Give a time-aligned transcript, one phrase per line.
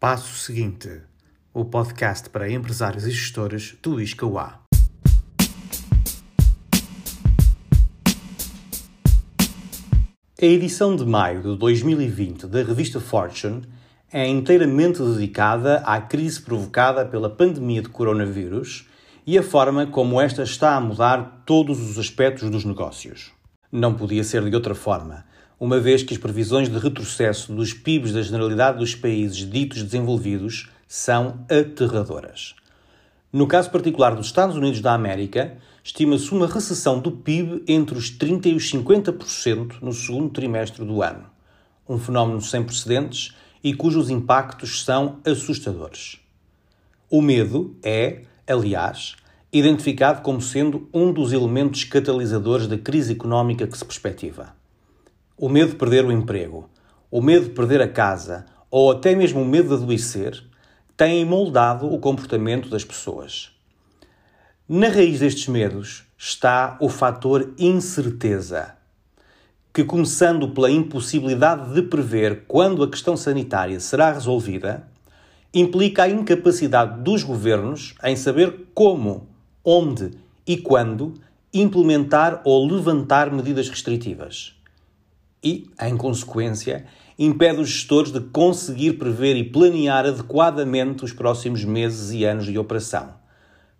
[0.00, 1.00] Passo seguinte:
[1.52, 4.60] o podcast para empresários e gestores do ISCAUA.
[10.40, 13.62] A edição de maio de 2020 da revista Fortune
[14.12, 18.86] é inteiramente dedicada à crise provocada pela pandemia de coronavírus
[19.26, 23.32] e a forma como esta está a mudar todos os aspectos dos negócios.
[23.72, 25.24] Não podia ser de outra forma,
[25.60, 30.68] uma vez que as previsões de retrocesso dos PIBs da generalidade dos países ditos desenvolvidos
[30.86, 32.54] são aterradoras.
[33.32, 38.10] No caso particular dos Estados Unidos da América, estima-se uma recessão do PIB entre os
[38.10, 41.24] 30% e os 50% no segundo trimestre do ano,
[41.88, 46.18] um fenómeno sem precedentes e cujos impactos são assustadores.
[47.10, 49.16] O medo é, aliás,
[49.52, 54.56] identificado como sendo um dos elementos catalisadores da crise económica que se perspectiva.
[55.40, 56.68] O medo de perder o emprego,
[57.08, 60.42] o medo de perder a casa ou até mesmo o medo de adoecer
[60.96, 63.52] têm moldado o comportamento das pessoas.
[64.68, 68.74] Na raiz destes medos está o fator incerteza,
[69.72, 74.88] que, começando pela impossibilidade de prever quando a questão sanitária será resolvida,
[75.54, 79.28] implica a incapacidade dos governos em saber como,
[79.64, 80.10] onde
[80.44, 81.14] e quando
[81.54, 84.57] implementar ou levantar medidas restritivas
[85.42, 86.86] e, em consequência,
[87.18, 92.58] impede os gestores de conseguir prever e planear adequadamente os próximos meses e anos de
[92.58, 93.14] operação,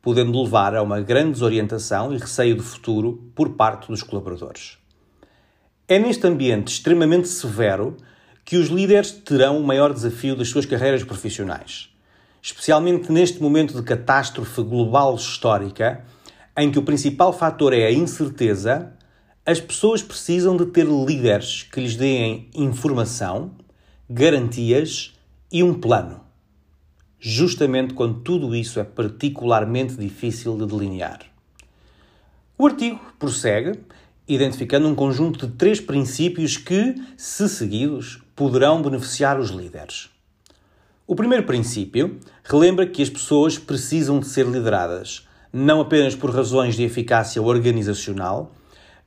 [0.00, 4.78] podendo levar a uma grande desorientação e receio do futuro por parte dos colaboradores.
[5.88, 7.96] É neste ambiente extremamente severo
[8.44, 11.90] que os líderes terão o maior desafio das suas carreiras profissionais,
[12.40, 16.04] especialmente neste momento de catástrofe global histórica,
[16.56, 18.95] em que o principal fator é a incerteza
[19.46, 23.52] as pessoas precisam de ter líderes que lhes deem informação,
[24.10, 25.14] garantias
[25.52, 26.20] e um plano.
[27.20, 31.20] Justamente quando tudo isso é particularmente difícil de delinear.
[32.58, 33.78] O artigo prossegue,
[34.26, 40.10] identificando um conjunto de três princípios que, se seguidos, poderão beneficiar os líderes.
[41.06, 46.74] O primeiro princípio relembra que as pessoas precisam de ser lideradas, não apenas por razões
[46.74, 48.52] de eficácia organizacional,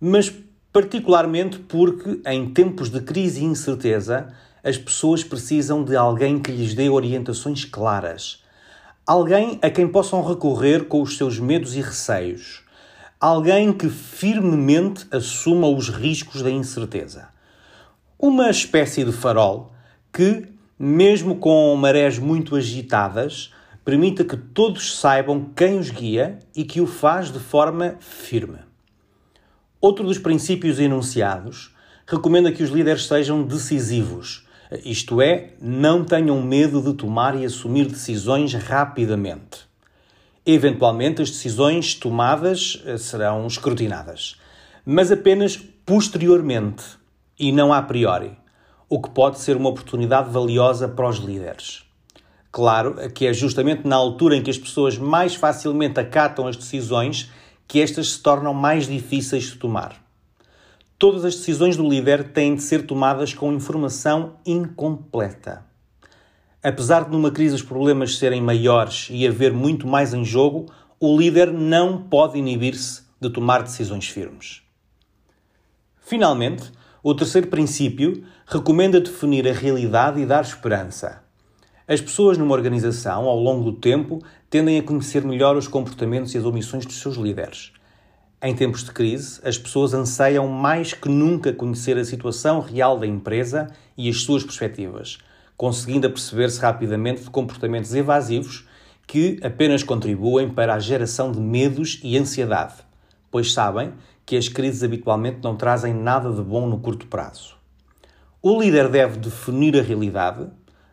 [0.00, 0.32] mas
[0.72, 4.28] particularmente porque, em tempos de crise e incerteza,
[4.62, 8.42] as pessoas precisam de alguém que lhes dê orientações claras.
[9.06, 12.62] Alguém a quem possam recorrer com os seus medos e receios.
[13.18, 17.28] Alguém que firmemente assuma os riscos da incerteza.
[18.18, 19.72] Uma espécie de farol
[20.12, 20.46] que,
[20.78, 23.52] mesmo com marés muito agitadas,
[23.84, 28.67] permita que todos saibam quem os guia e que o faz de forma firme.
[29.80, 31.74] Outro dos princípios enunciados
[32.06, 34.44] recomenda que os líderes sejam decisivos,
[34.84, 39.68] isto é, não tenham medo de tomar e assumir decisões rapidamente.
[40.44, 44.36] Eventualmente, as decisões tomadas eh, serão escrutinadas,
[44.84, 46.84] mas apenas posteriormente
[47.38, 48.32] e não a priori,
[48.88, 51.84] o que pode ser uma oportunidade valiosa para os líderes.
[52.50, 57.30] Claro que é justamente na altura em que as pessoas mais facilmente acatam as decisões
[57.68, 60.02] que estas se tornam mais difíceis de tomar.
[60.98, 65.64] Todas as decisões do líder têm de ser tomadas com informação incompleta.
[66.60, 71.16] Apesar de numa crise os problemas serem maiores e haver muito mais em jogo, o
[71.16, 74.62] líder não pode inibir-se de tomar decisões firmes.
[76.00, 81.22] Finalmente, o terceiro princípio recomenda definir a realidade e dar esperança.
[81.88, 86.38] As pessoas numa organização, ao longo do tempo, tendem a conhecer melhor os comportamentos e
[86.38, 87.72] as omissões dos seus líderes.
[88.42, 93.06] Em tempos de crise, as pessoas anseiam mais que nunca conhecer a situação real da
[93.06, 95.16] empresa e as suas perspectivas,
[95.56, 98.68] conseguindo aperceber-se rapidamente de comportamentos evasivos
[99.06, 102.74] que apenas contribuem para a geração de medos e ansiedade,
[103.30, 103.94] pois sabem
[104.26, 107.56] que as crises habitualmente não trazem nada de bom no curto prazo.
[108.42, 110.50] O líder deve definir a realidade,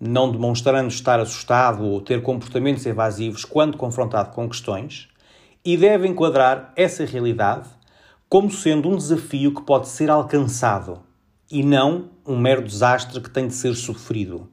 [0.00, 5.08] não demonstrando estar assustado ou ter comportamentos evasivos quando confrontado com questões,
[5.64, 7.68] e deve enquadrar essa realidade
[8.28, 11.00] como sendo um desafio que pode ser alcançado
[11.50, 14.48] e não um mero desastre que tem de ser sofrido.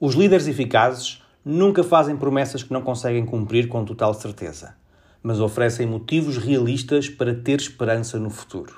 [0.00, 4.74] Os líderes eficazes nunca fazem promessas que não conseguem cumprir com total certeza,
[5.22, 8.74] mas oferecem motivos realistas para ter esperança no futuro.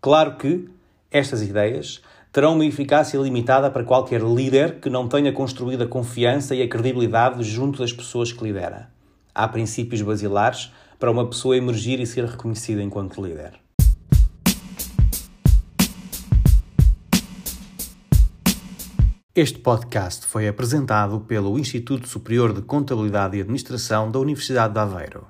[0.00, 0.68] Claro que
[1.10, 2.00] estas ideias
[2.32, 6.68] terão uma eficácia limitada para qualquer líder que não tenha construído a confiança e a
[6.68, 8.90] credibilidade junto das pessoas que lidera.
[9.34, 13.52] Há princípios basilares para uma pessoa emergir e ser reconhecida enquanto líder.
[19.34, 25.26] Este podcast foi apresentado pelo Instituto Superior de Contabilidade e Administração da Universidade de Aveiro.